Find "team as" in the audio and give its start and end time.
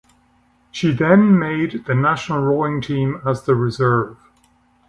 2.81-3.43